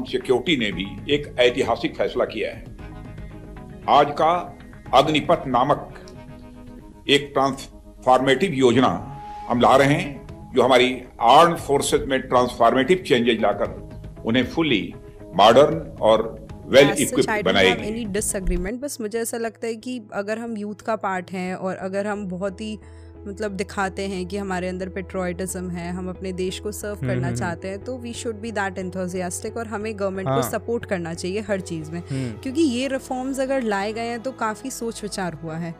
[0.00, 2.64] Security ने भी एक ऐतिहासिक फैसला किया है।
[3.88, 4.58] आज का
[4.94, 5.94] अग्निपथ नामक
[7.08, 8.88] एक ट्रांसफॉर्मेटिव योजना
[9.48, 14.94] हम ला रहे हैं जो हमारी आर्म फोर्सेस में ट्रांसफॉर्मेटिव चेंजेज लाकर उन्हें फुल्ली
[15.36, 20.56] मॉडर्न और वेल इक्विप्ड बनाएगी। एनी डिसएग्रीमेंट बस मुझे ऐसा लगता है कि अगर हम
[20.56, 22.78] यूथ का पार्ट हैं और अगर हम बहुत ही
[23.28, 27.26] मतलब दिखाते हैं कि हमारे अंदर पेट्रोइटिज्म है हम अपने देश को सर्व हम्म, करना
[27.26, 30.84] हम्म, चाहते हैं तो we should be that enthusiastic और हमें गवर्नमेंट को हाँ। सपोर्ट
[30.84, 34.70] करना चाहिए हर चीज़ में। हम्म। क्योंकि ये रिफॉर्म्स अगर लाए गए हैं तो काफ़ी
[34.70, 35.74] सोच विचार हुआ है।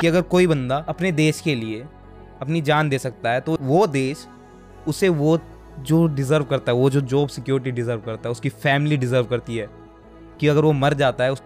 [0.00, 1.84] कि अगर कोई बंदा अपने देश के लिए
[2.42, 4.26] अपनी जान दे सकता है तो वो देश
[4.88, 5.38] उसे वो
[5.80, 9.56] जो डिजर्व करता है वो जो जॉब सिक्योरिटी डिजर्व करता है उसकी फैमिली डिजर्व करती
[9.56, 9.66] है
[10.40, 11.42] कि अगर वो मर जाता है उस...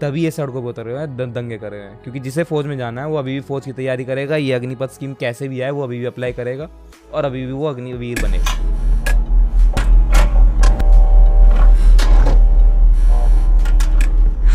[0.00, 2.78] तभी ये सड़कों पर उतरे रहे हैं दंगे कर रहे हैं। क्योंकि जिसे फौज में
[2.78, 5.70] जाना है, वो अभी भी फौज की तैयारी करेगा। ये अग्निपथ स्कीम कैसे भी आए,
[5.70, 6.68] वो अभी भी अप्लाई करेगा।
[7.12, 8.87] और अभी भी वो अग्निवीर बनेगा।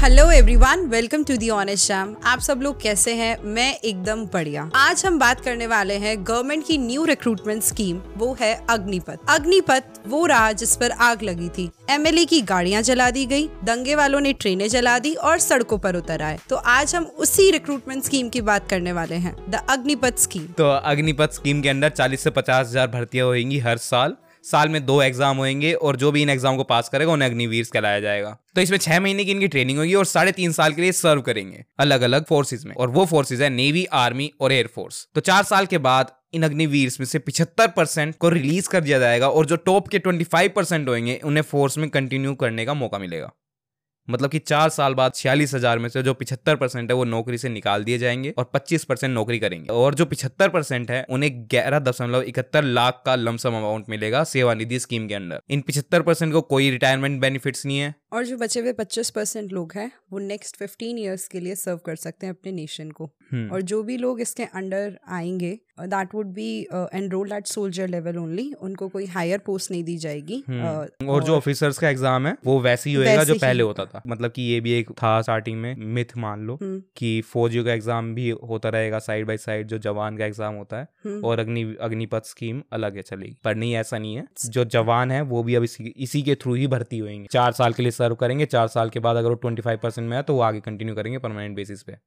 [0.04, 3.38] Hello everyone welcome to the honest sham आप सब लोग कैसे हैं?
[3.44, 8.36] मैं एकदम बढ़िया। आज हम बात करने वाले हैं गवर्नमेंट की न्यू रिक्रूटमेंट स्कीम वो
[8.42, 13.26] है अग्निपथ। अग्निपथ वो रहा जिस पर आग लगी थी। एमएलए की गाड़ियाँ जला दी
[13.26, 17.06] गई, दंगे वालों ने ट्रेनें जला दी और सड़कों पर उतर आए। तो आज हम
[17.06, 21.70] उसी रिक्रूटमेंट स्कीम की बात करने वाले हैं द अग्निपथ स्कीम तो अग्निपथ स्कीम के
[21.70, 25.95] अंदर 40 से पचास हज़ार भर्तियाँ होंगी हर साल। साल में दो एग्ज़ाम होंगे और
[25.95, 29.25] जो भी इन एग्ज़ाम को पास करेगा, उन्हें अग्निवीर कहलाया जाएगा। तो इसमें छह महीने
[29.25, 32.66] की इनकी ट्रेनिंग होगी और साढ़े तीन साल के लिए सर्व करेंगे अलग अलग फोर्सेज
[32.66, 36.44] में। और वो फोर्सेज है नेवी आर्मी और एयरफोर्स तो चार साल के बाद इन
[36.44, 40.23] अग्निवीर में से पिछहत्तर परसेंट को रिलीज़ कर दिया जाएगा और जो टॉप के ट्वेंटी
[40.25, 43.31] फाइव परसेंट होंगे उन्हें फोर्स में कंटिन्यू करने का मौका मिलेगा।
[44.08, 47.38] मतलब कि चार साल बाद छियालीस हज़ार में से जो पिछहत्तर परसेंट है वो नौकरी
[47.38, 51.32] से निकाल दिए जाएँगे और पच्चीस परसेंट नौकरी करेंगे। और जो पिछहत्तर परसेंट है, उन्हें
[51.52, 56.33] ग्यारह दशमलव इकहत्तर लाख का लमसम अमाउंट मिलेगा सेवानिधि स्कीम के अंदर। इन पिछहत्तर परसेंट
[56.33, 60.20] को कोई रिटायरमेंट बेनिफिट्स नहीं है। और जो बचे हुए पच्चीस परसेंट लोग हैं, वो
[60.20, 63.82] नेक्स्ट फिफ्टीन ईयर्स के लिए सर्व कर सकते हैं अपने नेशन को। हम्म। और जो
[63.84, 66.48] भी लोग इसके अंडर आएँगे that would be
[66.94, 71.10] enrolled at soldier level only उनको कोई हायर पोस्ट नहीं दी जाएगी हम्म। uh, और
[71.10, 74.02] और जो ऑफिसर्स का एग्ज़ाम है वो वैसे ही होएगा जो ही। पहले होता था।
[74.08, 77.73] मतलब कि ये भी एक था स्टार्टिंग में मिथ मान लो हम्म, कि फौजियों का
[77.73, 81.39] एग्ज़ाम भी होता रहेगा साइड बाय साइड जो जवान का एग्ज़ाम होता है हम्म। और
[81.39, 85.44] अग्नि अग्निपथ स्कीम अलग है चलेगी। पर नहीं ऐसा नहीं है। जो जवान है वो
[85.44, 88.45] भी अब इसी, इसी के थ्रू ही भर्ती होंगे चार साल के लिए सर्व करेंगे
[88.48, 90.95] चार साल के बाद अगर वो ट्वेंटी फाइव परसेंट में है तो वो आगे कंटिन्यू
[90.95, 91.98] करेंगे परमानेंट बेसिस पे।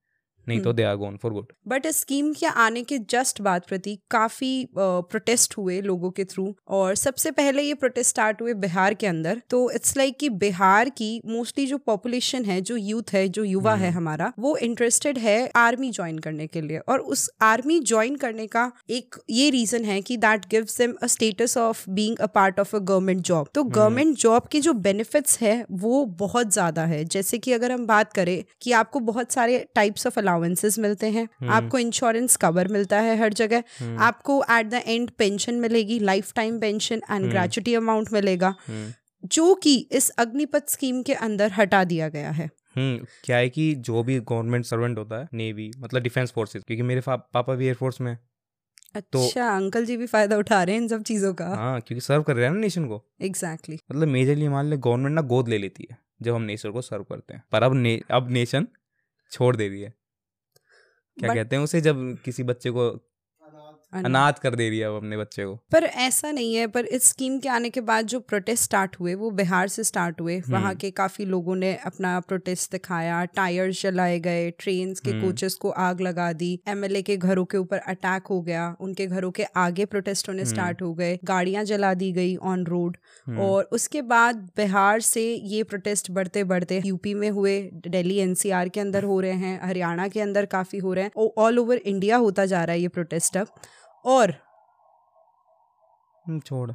[0.49, 3.63] नहीं तो they are gone for good but इस स्कीम के आने के जस्ट बाद
[3.69, 8.95] प्रति काफ़ी प्रोटेस्ट हुए लोगों के थ्रू और सबसे पहले ये प्रोटेस्ट स्टार्ट हुए बिहार
[8.95, 13.27] के अंदर। तो इट्स लाइक कि बिहार की मोस्टली जो पॉपुलेशन है जो यूथ है
[13.29, 17.79] जो युवा है हमारा वो इंटरेस्टेड है आर्मी ज्वाइन करने के लिए और उस आर्मी
[17.83, 22.19] ज्वाइन करने का एक ये रीजन है कि that gives them a status of being
[22.19, 26.53] a part of a government job तो गवर्नमेंट जॉब के जो बेनिफिट्स है वो बहुत
[26.53, 30.79] ज़्यादा है। जैसे कि अगर हम बात करें कि आपको बहुत सारे टाइप्स ऑफ़ अलाउंसेस
[30.79, 33.63] मिलते हैं। आपको इंश्योरेंस कवर मिलता है हर जगह।
[33.99, 38.55] आपको एट द एंड पेंशन मिलेगी life time pension and gratuity amount मिलेगा।
[39.25, 43.75] जो कि इस अग्निपथ स्कीम के अंदर हटा दिया गया है। हम्म क्या है कि
[43.75, 48.01] जो भी गवर्नमेंट सर्वेंट होता है नेवी मतलब डिफेंस फोर्सेस क्योंकि मेरे पापा भी एयरफोर्स
[48.01, 48.19] में।
[48.97, 52.01] तो- अच्छा अंकल जी भी फ़ायदा उठा रहे हैं इन सब चीज़ों का। हाँ क्योंकि
[52.01, 53.97] सर्व कर रहे हैं ना नेशन को। Exactly exactly.
[53.97, 57.03] मतलब मेजरली मान ले गवर्नमेंट ना गोद ले लेती है जब हम नेशन को सर्व
[57.03, 58.69] करते हैं। पर अब ने, अब नेशन
[59.33, 59.95] छोड़ दे रही है।
[61.19, 62.91] क्या But- कहते हैं उसे जब किसी बच्चे को
[63.99, 67.09] अनाथ कर दे रही है अब अपने बच्चे को पर ऐसा नहीं है पर इस
[67.09, 70.53] स्कीम के आने के बाद जो प्रोटेस्ट स्टार्ट हुए वो बिहार से स्टार्ट हुए हम्म।
[70.53, 75.55] वहाँ के काफ़ी लोगों ने अपना प्रोटेस्ट दिखाया टायर जलाए गए ट्रेन्स के हम्म। कोचेस
[75.57, 79.45] को आग लगा दी एमएलए के घरों के ऊपर अटैक हो गया उनके घरों के
[79.59, 82.97] आगे प्रोटेस्ट हम्म। होने स्टार्ट हो गए गाड़ियाँ जला दी गई ऑन रोड
[83.27, 88.69] हम्म। और उसके बाद बिहार से ये प्रोटेस्ट बढ़ते बढ़ते यूपी में हुए दिल्ली एनसीआर
[88.69, 92.17] के अंदर हो रहे हैं हरियाणा के अंदर काफ़ी हो रहे हैं ऑल ओवर इंडिया
[92.19, 93.49] होता जा रहा है ये प्रोटेस्ट अब
[94.07, 94.31] और।
[96.27, 96.73] हम्म, छोड़।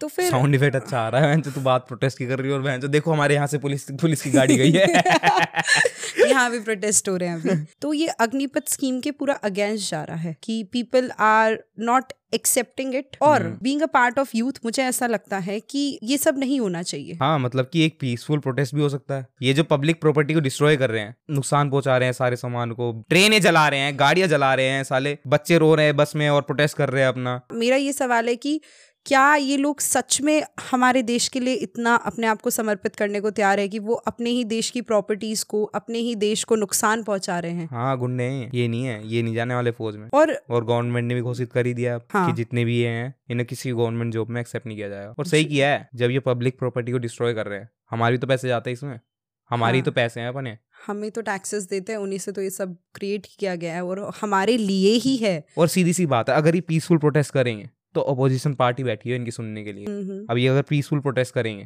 [0.00, 2.48] तो फिर साउंड इफ़ेक्ट अच्छा आ रहा है तो तू बात प्रोटेस्ट की कर रही
[2.48, 4.86] है और बहन देखो हमारे यहाँ से पुलिस पुलिस की गाड़ी गई है।
[6.28, 10.02] यहाँ भी प्रोटेस्ट हो रहे हैं अभी। तो ये अग्निपथ स्कीम के पूरा अगेंस्ट जा
[10.04, 14.82] रहा है कि people are not accepting it और being a part of youth मुझे
[14.82, 18.74] ऐसा लगता है कि ये सब नहीं होना चाहिए। हाँ मतलब कि एक पीसफुल प्रोटेस्ट
[18.74, 21.96] भी हो सकता है। ये जो पब्लिक प्रॉपर्टी को डिस्ट्रॉय कर रहे हैं नुकसान पहुँचा
[21.98, 25.58] रहे हैं सारे सामान को ट्रेनें जला रहे हैं गाड़ियाँ जला रहे हैं साले बच्चे
[25.58, 28.36] रो रहे हैं बस में और प्रोटेस्ट कर रहे हैं अपना। मेरा ये सवाल है
[28.36, 28.60] कि
[29.06, 33.20] क्या ये लोग सच में हमारे देश के लिए इतना अपने आप को समर्पित करने
[33.20, 36.56] को तैयार है कि वो अपने ही देश की प्रॉपर्टीज़ को अपने ही देश को
[36.56, 37.68] नुकसान पहुँचा रहे हैं?
[37.70, 41.08] हाँ गुंडे हैं ये। नहीं है ये नहीं जाने वाले फौज में। और और गवर्नमेंट
[41.08, 44.12] ने भी घोषित कर ही दिया हाँ। कि जितने भी ये हैं इन्हें किसी गवर्नमेंट
[44.14, 46.98] जॉब में एक्सेप्ट नहीं किया जाएगा। और सही किया है जब ये पब्लिक प्रॉपर्टी को
[46.98, 49.00] डिस्ट्रॉय कर रहे हैं। हमारे तो पैसे जाते हैं इसमें।
[49.50, 52.50] हमारी हाँ। तो पैसे हैं अपने। हमें तो टैक्सेस देते हैं उन्हीं से तो ये
[52.50, 56.36] सब क्रिएट किया गया है और हमारे लिए ही है। और सीधी सी बात है
[56.36, 60.26] अगर ये पीसफुल प्रोटेस्ट करेंगे तो अपोजिशन पार्टी बैठी है इनकी सुनने के लिए। हम्म,
[60.30, 61.64] अब ये अगर पीसफुल प्रोटेस्ट करेंगे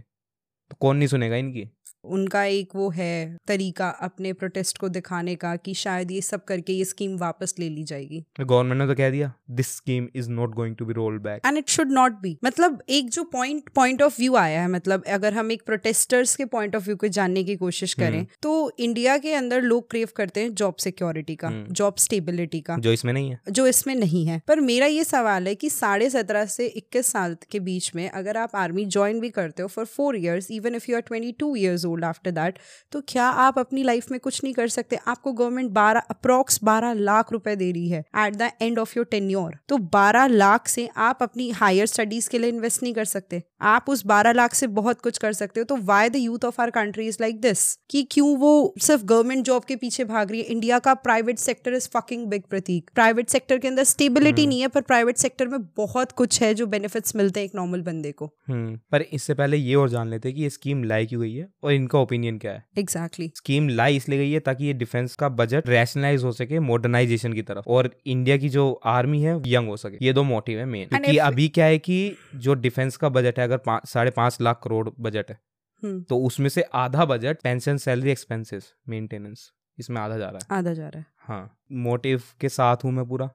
[0.70, 1.69] तो कौन नहीं सुनेगा इनकी?
[2.08, 6.73] उनका एक वो है तरीका अपने प्रोटेस्ट को दिखाने का कि शायद ये सब करके
[6.73, 10.55] ये स्कीम वापस ले ली जाएगी। गवर्नमेंट ने तो कह दिया this scheme is not
[10.55, 14.03] going to be roll back and it should not be मतलब एक जो पॉइंट पॉइंट
[14.03, 17.44] ऑफ़ व्यू आया है मतलब अगर हम एक प्रोटेस्टर्स के पॉइंट ऑफ़ व्यू को जानने
[17.44, 21.49] की कोशिश करें हम्म। तो इंडिया के अंदर लोग क्रेव करते हैं जॉब सिक्योरिटी का
[21.49, 25.05] हम्म। जॉब स्टेबिलिटी का। जो इसमें नहीं है। जो इसमें नहीं है। पर मेरा ये
[25.05, 29.20] सवाल है कि साढ़े सत्रह से इक्कीस साल के बीच में अगर आप आर्मी ज्वाइन
[29.20, 32.31] भी करते हो for four years even if you are twenty two years old after
[32.31, 32.58] that
[32.93, 34.98] तो क्या आप अपनी लाइफ में कुछ नहीं कर सकते?
[35.06, 39.06] आपको गवर्नमेंट बारह अप्रॉक्स बारह लाख रुपए दे रही है at the end of your
[39.10, 43.43] tenure तो बारह लाख से आप अपनी हायर स्टडीज़ के लिए इन्वेस्ट नहीं कर सकते।
[43.62, 46.60] आप उस बारह लाख से बहुत कुछ कर सकते हो। तो why the youth of
[46.60, 50.40] our country is like this कि क्यों वो सिर्फ़ गवर्नमेंट जॉब के पीछे भाग रही
[50.40, 50.46] है?
[50.46, 54.69] इंडिया का private sector is fucking big Prateek private sector के अंदर स्टेबिलिटी नहीं है
[54.69, 58.31] पर प्राइवेट सेक्टर में बहुत कुछ है जो बेनिफिट्स मिलते हैं एक नॉर्मल बंदे को।
[58.48, 61.34] हम्म पर इससे पहले ये और जान लेते हैं कि ये स्कीम लाई क्यों गई
[61.34, 62.65] है और इनका ओपिनियन क्या है?
[62.79, 63.38] Exactly exactly.
[63.38, 67.43] स्कीम लाई इसलिए गई है ताकि ये डिफेंस का बजट रैशनलाइज हो सके मॉडर्नाइजेशन की
[67.43, 70.88] तरफ़ और इंडिया की जो आर्मी है यंग हो सके। ये दो मोटिव है मेन
[70.88, 71.99] क्योंकि अभी क्या है कि
[72.37, 75.38] जो डिफेंस का बजट है अगर साढ़े पाँच लाख करोड़ बजट है
[75.83, 80.59] हम्म। तो उसमें से आधा budget pension salary expenses maintenance इसमें आधा जा रहा है।
[80.59, 83.31] आधा जा रहा है। हाँ मोटिव के साथ हूँ मैं पूरा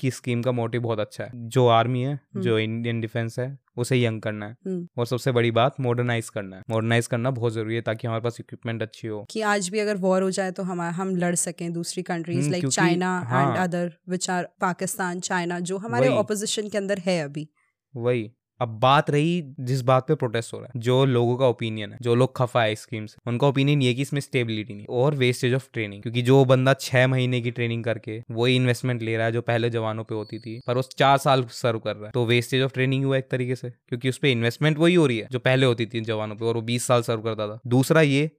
[0.00, 3.46] कि स्कीम का मोटिव बहुत अच्छा है। जो आर्मी है जो इंडियन डिफेंस है
[3.78, 7.52] उसे यंग करना है हम्म। और सबसे बड़ी बात मॉडर्नाइज करना है मॉडर्नाइज करना बहुत
[7.52, 10.50] ज़रूरी है ताकि हमारे पास इक्विपमेंट अच्छी हो कि आज भी अगर वॉर हो जाए
[10.50, 13.56] तो हम हम लड़ सके दूसरी countries like China and.
[13.58, 17.48] Other which are Pakistan China जो हमारे। ऑपोजिशन के अंदर है अभी
[17.94, 21.92] वही अब बात रही जिस बात पे प्रोटेस्ट हो रहा है, जो लोगों का ओपिनियन
[21.92, 25.14] है, जो लोग खफा है स्कीम से, उनका ओपिनियन ये कि इसमें स्टेबिलिटी नहीं और
[25.16, 29.26] वेस्टेज ऑफ़ ट्रेनिंग क्योंकि जो बंदा छह महीने की ट्रेनिंग करके वही इन्वेस्टमेंट ले रहा
[29.26, 32.10] है जो पहले जवानों पे होती थी, पर वो चार साल सर्व कर रहा है
[32.12, 35.18] तो वेस्टेज ऑफ़ ट्रेनिंग हुआ एक तरीके से, क्योंकि उस पर इन्वेस्टमेंट वही हो रही
[35.18, 38.00] है जो पहले होती थी जवानों पर और वो बीस साल सर्व करता था। दूसरा
[38.02, 38.30] ये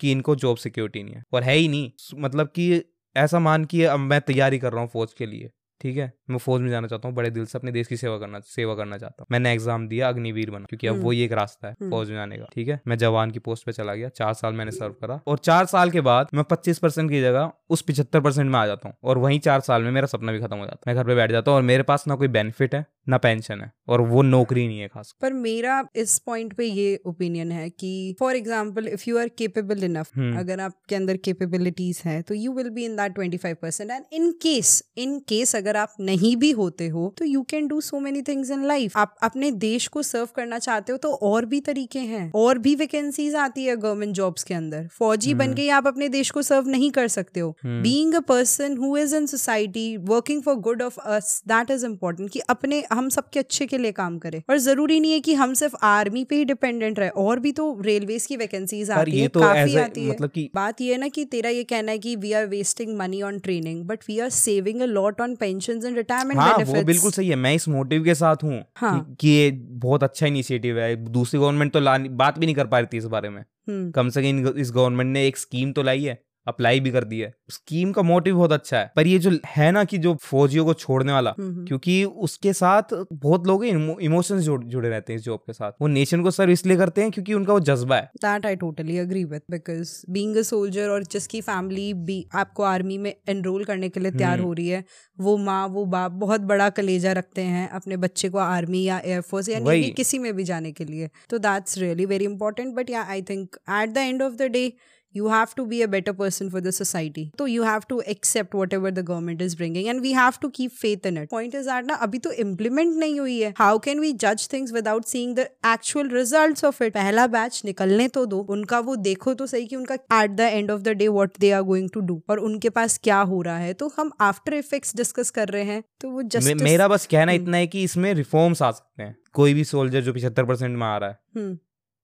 [0.00, 2.82] कि इनको जॉब सिक्योरिटी नहीं है, और है ही नहीं मतलब कि
[3.16, 6.12] ऐसा मान कि अब मैं तैयारी कर रहा हूँ फौज के लिए ठीक है?
[6.30, 8.74] मैं फौज में जाना चाहता हूँ बड़े दिल से अपने देश की सेवा करना सेवा
[8.74, 11.72] करना चाहता हूँ। मैंने एग्ज़ाम दिया अग्निवीर बना क्योंकि अब वो वही एक रास्ता है
[11.72, 12.80] हम्म। फौज में जाने का ठीक है?
[12.86, 15.90] मैं जवान की पोस्ट पे चला गया चार साल मैंने सर्व करा। और चार साल
[15.90, 19.18] के बाद मैं पच्चीस परसेंट की जगह उस पिछहत्तर परसेंट में आ जाता हूँ। और
[19.18, 21.30] वहीं चार साल में मेरा सपना भी खत्म हो जाता है। मैं घर पर बैठ
[21.30, 24.66] जाता हूँ और मेरे पास ना कोई बेनिफिट है ना पेंशन है और वो नौकरी
[24.66, 29.04] नहीं है खास। पर मेरा इस पॉइंट पे ये ओपिनियन है कि for example if
[29.08, 30.38] you are capable enough hmm.
[30.38, 34.04] अगर आपके अंदर केपेबिलिटीज हैं तो you will be in that twenty five percent and
[34.12, 38.00] in case in case अगर आप नहीं भी होते हो तो you can do so
[38.00, 41.60] many things in life आप अपने देश को सर्व करना चाहते हो तो और भी
[41.62, 45.86] तरीके हैं। और भी वैकेंसीज आती है गवर्नमेंट जॉब्स के अंदर। फौजी बन के आप
[45.86, 49.26] अपने देश को सर्व नहीं कर सकते हो। हम्म। Being a person who is in
[49.26, 53.78] society working for good of us that is important कि अपने हम सबके अच्छे के
[53.78, 57.08] लिए काम करें। और ज़रूरी नहीं है कि हम सिर्फ़ आर्मी पे ही डिपेंडेंट रहे
[57.18, 60.80] और भी तो रेलवेज की वैकेंसीज आती है तो काफ़ी आती है। मतलब कि बात
[60.80, 63.84] ये है ना कि तेरा ये कहना है कि we are wasting money on training
[63.84, 67.36] but we are saving a lot on pension and retirement हाँ वो बिल्कुल सही है
[67.36, 69.50] मैं इस मोटिव के साथ हूँ हाँ। कि, कि ये
[69.80, 71.80] बहुत अच्छा इनिशिएटिव है दूसरी गवर्नमेंट तो
[72.16, 74.70] बात भी नहीं कर पा रही थी इस बारे में। हम्म। कम से कम इस
[74.72, 78.36] गवर्नमेंट ने एक स्कीम तो लाई है। अप्लाई भी कर दी है। स्कीम का मोटिव
[78.36, 81.64] बहुत अच्छा है। पर ये जो है ना कि जो फौजियों को छोड़ने वाला हम्म
[81.66, 86.22] क्योंकि उसके साथ बहुत लोग इमोशंस जुड़े रहते हैं इस जॉब के साथ। वो नेशन
[86.22, 89.42] को सर्व इसलिए करते हैं क्योंकि उनका वो जज्बा है। That I totally agree with
[89.50, 94.10] because being a soldier और जिसकी फैमिली भी आपको आर्मी में एनरोल करने के लिए
[94.12, 94.84] तैयार हम्म। हो रही है
[95.18, 99.48] वो माँ वो बाप बहुत बड़ा कलेजा रखते हैं अपने बच्चे को आर्मी या एयरफोर्स
[99.48, 103.02] या। नेवी किसी में भी जाने के लिए। तो that's really very important but yeah
[103.10, 104.72] I think at the end of the day
[105.14, 108.54] you have to be a better person for the society so you have to accept
[108.54, 111.66] whatever the government is bringing and we have to keep faith in it point is
[111.66, 115.34] that ना अभी तो implement नहीं हुई है how can we judge things without seeing
[115.34, 119.66] the actual results of it पहला batch निकलने तो दो उनका वो देखो तो सही
[119.66, 122.38] कि उनका at the end of the day what they are going to do और
[122.40, 126.10] उनके पास क्या हो रहा है तो हम आफ्टर इफेक्ट्स डिस्कस कर रहे हैं तो
[126.10, 129.16] वो मे, जस्ट मेरा बस कहना हम्म। इतना है कि इसमें रिफॉर्म्स आ सकते हैं
[129.34, 131.56] कोई भी सोल्जर जो पिछहत्तर परसेंट में आ रहा है हम्म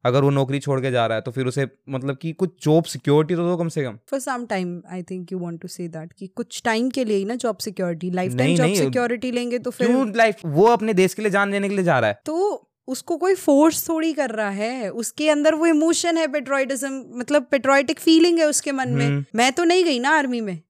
[0.04, 2.84] अगर वो नौकरी छोड़ के जा रहा है तो फिर उसे मतलब कि कुछ जॉब
[2.84, 5.88] सिक्योरिटी तो दो कम से कम। For some time I think you want to say
[5.88, 9.58] that कि कुछ टाइम के लिए ही ना job security life time job security लेंगे
[9.58, 12.20] तो फिर लाइफ वो अपने देश के लिए जान देने के लिए जा रहा है?
[12.26, 17.46] तो उसको कोई फोर्स थोड़ी कर रहा है उसके अंदर वो इमोशन है पेट्रोइटिज्म मतलब
[17.50, 20.60] पेट्रोइटिक फीलिंग है उसके मन में। हम्म। मैं तो नहीं गई ना आर्मी में।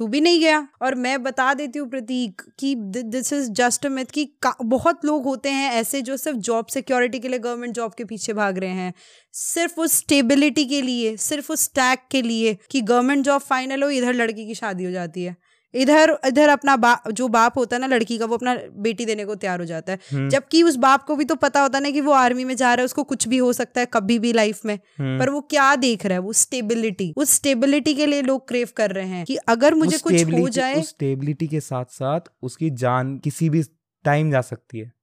[0.00, 4.10] तू भी नहीं गया। और मैं बता देती हूँ प्रतीक कि दिस इज़ जस्ट मिथ
[4.10, 4.26] कि
[4.62, 8.32] बहुत लोग होते हैं ऐसे जो सिर्फ़ जॉब सिक्योरिटी के लिए गवर्नमेंट जॉब के पीछे
[8.32, 8.92] भाग रहे हैं।
[9.34, 13.90] सिर्फ़ उस स्टेबिलिटी के लिए, सिर्फ़ उस टैग के लिए कि गवर्नमेंट जॉब फाइनल हो,
[13.90, 15.36] इधर लड़की की शादी हो जाती है।
[15.74, 19.24] इधर इधर अपना बाप जो बाप होता है ना लड़की का वो अपना बेटी देने
[19.24, 21.84] को तैयार हो जाता है। हम्म। जबकि उस बाप को भी तो पता होता है
[21.84, 24.18] ना कि वो आर्मी में जा रहा है उसको कुछ भी हो सकता है कभी
[24.18, 26.20] भी लाइफ में। हम्म। पर वो क्या देख रहा है?
[26.20, 30.24] वो स्टेबिलिटी। उस स्टेबिलिटी के लिए लोग क्रेव कर रहे हैं कि अगर मुझे कुछ
[30.24, 33.62] हो जाए स्टेबिलिटी के साथ साथ उसकी जान किसी भी
[34.04, 34.99] टाइम जा सकती है।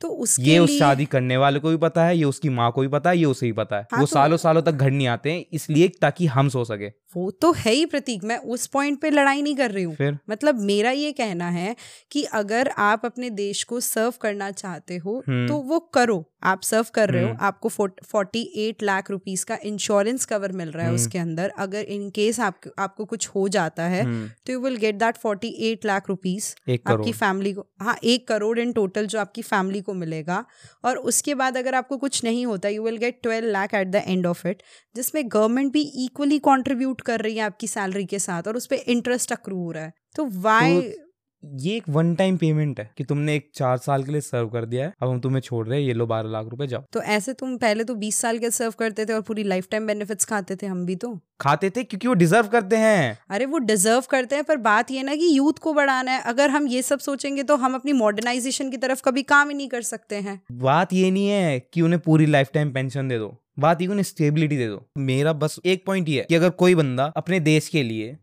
[0.00, 2.80] तो उसके ये उस शादी करने वाले को भी पता है ये उसकी माँ को
[2.80, 4.90] भी पता है ये उसे भी पता है। हाँ वो तो- सालों सालों तक घर
[4.90, 8.66] नहीं आते हैं इसलिए ताकि हम सो सके। वो तो है ही प्रतीक मैं उस
[8.66, 11.76] पॉइंट पे लड़ाई नहीं कर रही हूँ। मतलब मेरा ये कहना है
[12.12, 16.62] कि अगर आप अपने देश को सर्व करना चाहते हो हम्म। तो वो करो। आप
[16.62, 20.82] सर्व कर रहे हो हम्म। आपको फोर्टी एट लाख रुपीस का इंश्योरेंस कवर मिल रहा
[20.82, 24.52] है हम्म। उसके अंदर। अगर इन केस आप, आपको कुछ हो जाता है हम्म, तो
[24.52, 28.72] you will get that forty eight lakh rupees आपकी फैमिली को। हाँ एक करोड़ इन
[28.72, 30.44] टोटल जो आपकी फैमिली को मिलेगा।
[30.84, 34.02] और उसके बाद अगर आपको कुछ नहीं होता you will get twelve lakh at the
[34.06, 34.62] end of it
[34.96, 38.76] जिसमें गवर्नमेंट भी इक्वली कॉन्ट्रीब्यूट कर रही है आपकी सैलरी के साथ और उस पर
[38.88, 41.05] इंटरेस्ट अक्रू हो रहा है। तो वाई तो
[41.42, 44.64] ये एक वन टाइम पेमेंट है कि तुमने एक चार साल के लिए सर्व कर
[44.64, 47.02] दिया है अब हम तुम्हें छोड़ रहे हैं ये लो बारह लाख रुपए जाओ। तो
[47.02, 50.24] ऐसे तुम पहले तो बीस साल के सर्व करते थे और पूरी लाइफ टाइम बेनिफिट्स
[50.24, 51.18] खाते थे हम भी तो?
[51.40, 55.02] खाते थे क्योंकि वो डिजर्व करते हैं। अरे वो डिजर्व करते हैं पर बात ये
[55.02, 58.70] ना कि यूथ को बढ़ाना है। अगर हम ये सब सोचेंगे तो हम अपनी मॉडर्नाइजेशन
[58.70, 62.00] की तरफ़ कभी काम ही नहीं कर सकते हैं। बात ये नहीं है कि उन्हें
[62.00, 65.86] पूरी लाइफ टाइम पेंशन दे दो बात ये उन्हें स्टेबिलिटी दे दो। मेरा बस एक
[65.86, 68.16] पॉइंट ये है कि अगर कोई बंदा अपने देश के लिए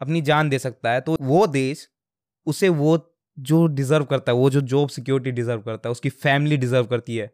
[0.00, 1.88] अपनी जान दे सकता है तो वो देश
[2.48, 6.56] उसे वो जो डिजर्व करता है वो जो जॉब सिक्योरिटी डिजर्व करता है उसकी फैमिली
[6.56, 7.30] डिजर्व करती है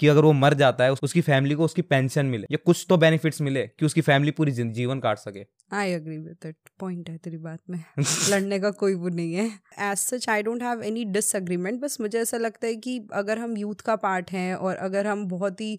[0.00, 2.96] कि अगर वो मर जाता है उसकी फैमिली को उसकी पेंशन मिले या कुछ तो
[2.96, 7.18] बेनिफिट्स मिले कि उसकी फैमिली पूरी जीवन काट सके। I agree with that point है
[7.18, 7.84] तेरी बात में।
[8.28, 9.46] लड़ने का कोई वो नहीं है।
[9.80, 13.56] As such I don't have any disagreement बस मुझे ऐसा लगता है कि अगर हम
[13.56, 15.78] यूथ का पार्ट हैं और अगर हम बहुत ही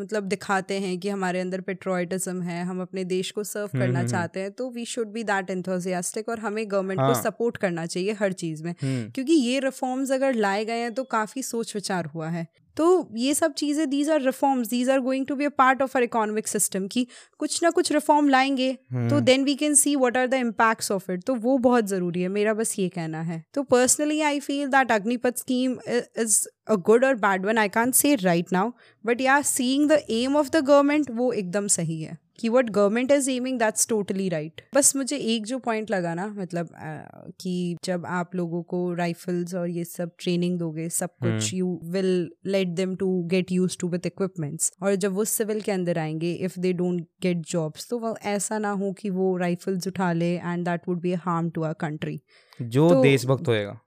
[0.00, 3.98] मतलब दिखाते हैं कि हमारे अंदर पेट्रोइटिज्म है हम अपने देश को सर्व हम्म, करना
[3.98, 7.56] हम्म, चाहते हैं तो we should be that enthusiastic और हमें गवर्नमेंट को हाँ। सपोर्ट
[7.56, 11.42] करना चाहिए हर चीज़ में। हम्म। क्योंकि ये रिफॉर्म्स अगर लाए गए हैं तो काफ़ी
[11.42, 12.46] सोच विचार हुआ है।
[12.80, 15.96] तो ये सब चीज़ें these are reforms these are going to be a part of
[15.98, 17.06] our economic system की
[17.40, 18.72] कुछ ना कुछ रिफॉर्म लाएँगे
[19.10, 22.22] तो। Then we can see what are the impacts of it तो वो बहुत ज़रूरी
[22.22, 25.76] है मेरा बस ये कहना है। तो personally I feel that Agnipath scheme
[26.18, 28.72] is a good और bad one I can say right now
[29.04, 33.10] but yeah seeing the aim of the government वो एकदम सही है। कि what government
[33.10, 37.04] is aiming that's totally right बस मुझे एक जो पॉइंट लगा ना मतलब अ,
[37.40, 42.30] कि जब आप लोगों को राइफल्स और ये सब ट्रेनिंग दोगे सब कुछ you will
[42.46, 46.32] let them to get use to with equipments और जब वो सिविल के अंदर आएँगे
[46.32, 50.34] if they don't get jobs तो वो ऐसा ना हो कि वो राइफल्स उठा ले
[50.36, 52.20] and that would be harm to our country
[52.62, 53.80] जो तो- देशभक्त होएगा।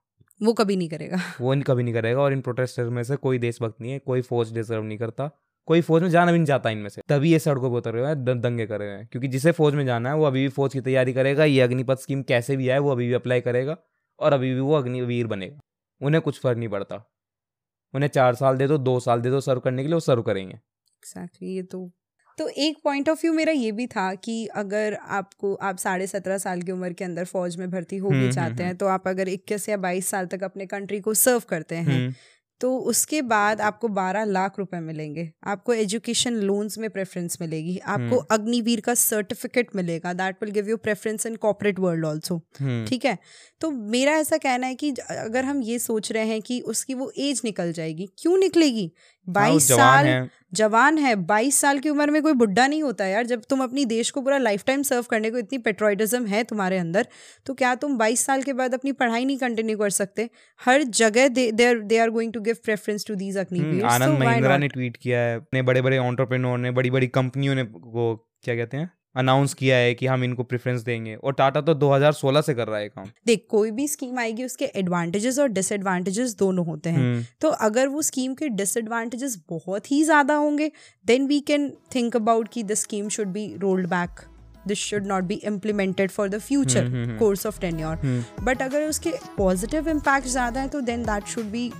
[0.43, 3.81] वो कभी नहीं करेगा। वो कभी नहीं करेगा और इन प्रोटेस्टर में से कोई देशभक्त
[3.81, 6.89] नहीं है कोई फौज डिजर्व नहीं करता। कोई फौज में जाना भी नहीं चाहता इनमें
[6.89, 9.75] से। तभी ये सड़कों पर उतर रहे हैं दंगे कर रहे हैं क्योंकि जिसे फौज
[9.75, 12.69] में जाना है वो अभी भी फौज की तैयारी करेगा ये अग्निपथ स्कीम कैसे भी
[12.69, 13.77] आए वो अभी भी अप्लाई करेगा
[14.19, 15.59] और अभी भी वो अग्निवीर बनेगा।
[16.01, 17.03] उन्हें कुछ फ़र्क नहीं पड़ता।
[17.93, 20.21] उन्हें चार साल दे दो दो साल दे दो सर्व करने के लिए वो सर्व
[20.21, 21.89] करेंगे। एग्जैक्टली ये तो
[22.37, 26.37] तो एक पॉइंट ऑफ़ व्यू मेरा ये भी था कि अगर आपको आप साढ़े सत्रह
[26.37, 28.77] साल की उम्र के अंदर फौज में भर्ती हो हम्म, भी हम्म, चाहते हैं हम्म।
[28.77, 32.13] तो आप अगर इक्कीस या बाईस साल तक अपने कंट्री को सर्व करते हैं हम्म,
[32.63, 38.19] तो उसके बाद आपको 12 लाख रुपए मिलेंगे। आपको एजुकेशन लोन्स में प्रेफरेंस मिलेगी। आपको
[38.19, 43.05] हम्म। अग्निवीर का सर्टिफिकेट मिलेगा। That will give you preference in corporate world also ठीक
[43.05, 43.17] है?
[43.61, 47.11] तो मेरा ऐसा कहना है कि अगर हम ये सोच रहे हैं कि उसकी वो
[47.17, 48.91] एज निकल जाएगी क्यों निकलेगी?
[49.27, 53.25] बाईस साल है। जवान है। बाईस साल की उम्र में कोई बुढ़ा नहीं होता यार।
[53.25, 56.77] जब तुम अपनी देश को पूरा लाइफ टाइम सर्व करने को इतनी पेट्रोइटिज्म है तुम्हारे
[56.77, 57.07] अंदर
[57.45, 60.29] तो क्या तुम बाईस साल के बाद अपनी पढ़ाई नहीं कंटिन्यू कर सकते?
[60.61, 64.57] हर जगह they are they are going to give preference to these Agniveer Anand Mahindra
[64.57, 68.77] ने ट्वीट किया है। बड़े बड़े ऑन्टरप्रेन्योर ने बड़ी बड़ी कंपनियों ने वो क्या कहते
[68.77, 68.91] हैं?
[69.15, 72.79] अनाउंस किया है कि हम इनको प्रेफरेंस देंगे। और टाटा तो 2016 से कर रहा
[72.79, 77.23] है काम। देख कोई भी स्कीम आएगी उसके एडवांटेजेस और डिसएडवांटेजेस दोनों होते हैं। हम्म,
[77.41, 80.71] तो अगर वो स्कीम के डिसएडवांटेजेस बहुत ही ज़्यादा होंगे
[81.05, 84.21] then we can think about कि this scheme should be rolled back
[84.67, 86.89] this should not be implemented for the future
[87.19, 88.25] course of tenure.
[88.43, 91.71] But अगर उसके पॉजिटिव इम्पैक्ट ज़्यादा है तो then that should be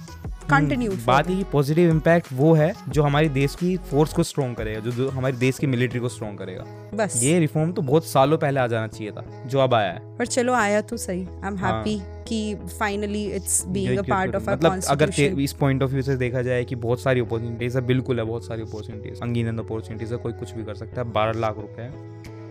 [0.50, 4.56] continue hmm, बात ये positive impact वो है जो हमारी देश की फोर्स को स्ट्रॉन्ग
[4.58, 8.38] करेगा जो, हमारे देश की मिलिट्री को स्ट्रॉन्ग करेगा। बस। ये रिफॉर्म तो बहुत सालों
[8.38, 11.48] पहले आ जाना चाहिए था जो अब आया है। पर चलो आया तो सही। आई
[11.48, 15.92] एम हाँ। हैप्पी कि finally it's being a part of मतलब अगर इस पॉइंट ऑफ़
[15.92, 19.60] व्यू से देखा जाए कि बहुत सारी अपॉर्चुनिटीज़ है बिल्कुल है बहुत सारी अपॉर्चुनिटीज़ अंगीनंद
[19.60, 21.92] अपॉर्चुनिटीज़ है कोई कुछ भी कर सकता है। बारह लाख रुपए है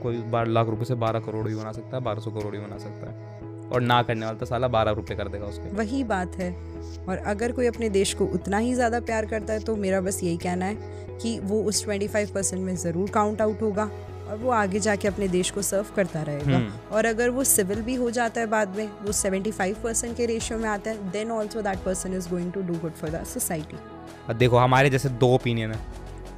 [0.03, 2.59] कोई बारह लाख रुपए से बारह करोड़ भी बना सकता है बारह सौ करोड़ भी
[2.59, 3.32] बना सकता है।
[3.73, 6.51] और ना करने वाला तो साला बारह रुपए कर देगा उसके। वही बात है।
[7.09, 10.23] और अगर कोई अपने देश को उतना ही ज़्यादा प्यार करता है तो मेरा बस
[10.23, 13.91] यही कहना है कि वो उस 25 परसेंट में ज़रूर काउंट आउट होगा
[14.29, 17.83] और वो आगे जाके अपने देश को सर्व करता रहेगा। हम्म। और अगर वो सिविल
[17.83, 21.31] भी हो जाता है बाद में वो 75 परसेंट के रेशियो में आता है then
[21.31, 23.77] also that person is going to do good for the society
[24.29, 25.81] अब देखो हमारे जैसे दो ओपिनियन है।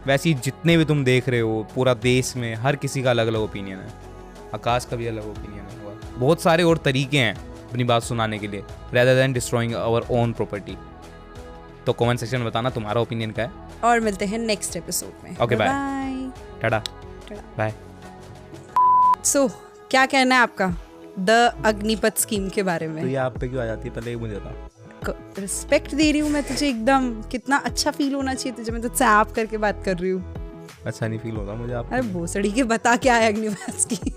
[0.06, 3.26] वैसे ही जितने भी तुम देख रहे हो पूरा देश में हर किसी का अलग
[3.26, 3.92] अलग ओपिनियन है।
[4.54, 5.83] आकाश का भी अलग ओपिनियन है।
[6.18, 7.34] बहुत सारे और तरीके हैं
[7.68, 8.62] अपनी बात सुनाने के लिए
[8.94, 10.76] rather than destroying our own property
[11.86, 15.36] तो कमेंट सेक्शन में बताना तुम्हारा ओपिनियन क्या है। और मिलते हैं नेक्स्ट एपिसोड में।
[15.36, 15.58] Okay, bye.
[15.58, 16.30] Bye
[16.62, 16.78] tata
[17.28, 17.42] tata.
[17.58, 17.74] Bye
[19.24, 19.46] so
[19.90, 20.74] क्या कहना है आपका?
[21.18, 21.30] द
[21.66, 23.94] अग्निपथ स्कीम के बारे में। तो ये आप पे क्यों आ जाती है?
[23.94, 28.34] पहले ये मुझे बता रिस्पेक्ट दे रही हूँ मैं तुझे एकदम। कितना अच्छा फील होना
[28.34, 30.22] चाहिए तुझे। मैं तुझसे आप करके बात कर रही हूँ।
[30.86, 34.10] अच्छा नहीं फील होगा मुझे आप अरे भोसड़ी के बता क्या है अग्निपथ की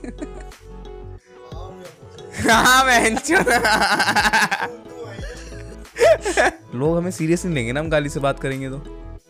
[2.50, 2.84] हाँ
[6.76, 8.78] लोग हमें सीरियस नहीं लेंगे ना हम गाली से बात करेंगे तो।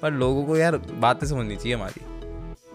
[0.01, 2.01] पर लोगों को यार बातें समझनी चाहिए हमारी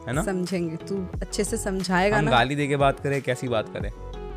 [0.09, 0.23] है ना?
[0.23, 3.93] समझेंगे तू अच्छे से समझाएगा हम ना। गाली दे के बात करें कैसी बात करें?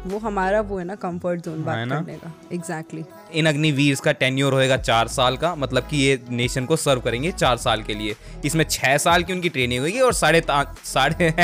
[0.06, 2.02] वो हमारा वो है ना कंफर्ट जोन बात ना?
[2.02, 3.36] करने का। Exactly exactly.
[3.36, 7.32] इन अग्निवीर का टेन्योर होएगा चार साल का मतलब कि ये नेशन को सर्व करेंगे
[7.32, 10.44] चार साल के लिए। इसमें छह साल की उनकी ट्रेनिंग होगी और साढ़े
[10.84, 11.32] साढ़े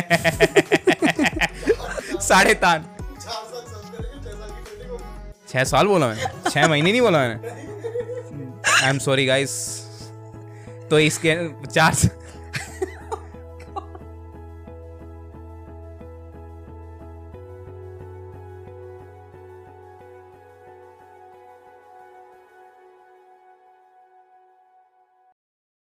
[2.22, 2.86] साढ़े तान।
[5.52, 7.50] छह साल बोला मैंने। छह महीने नहीं बोला मैंने।
[8.84, 9.54] आई एम सॉरी गाइस
[10.90, 11.94] तो इसके चार